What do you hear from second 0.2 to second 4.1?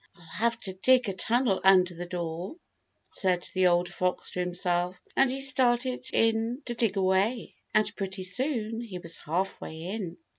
have to dig a tunnel under the door," said the old